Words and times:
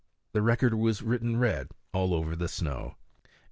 The 0.33 0.41
record 0.41 0.73
was 0.73 1.03
written 1.03 1.37
red 1.37 1.67
all 1.93 2.15
over 2.15 2.35
the 2.35 2.47
snow. 2.47 2.95